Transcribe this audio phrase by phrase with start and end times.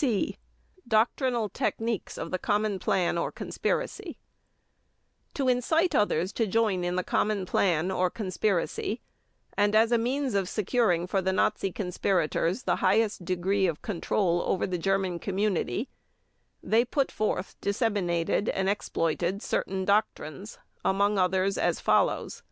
[0.00, 0.36] (C)
[0.86, 4.16] DOCTRINAL TECHNIQUES OF THE COMMON PLAN OR CONSPIRACY
[5.34, 9.00] To incite others to join in the common plan or conspiracy,
[9.56, 14.40] and as a means of securing for the Nazi conspirators the highest degree of control
[14.42, 15.88] over the German community,
[16.62, 22.48] they put forth, disseminated, and exploited certain doctrines, among others, as follows: 1.